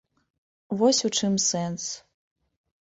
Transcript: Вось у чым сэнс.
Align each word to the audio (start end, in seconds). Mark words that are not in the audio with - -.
Вось 0.79 1.03
у 1.11 1.11
чым 1.21 1.33
сэнс. 1.49 1.85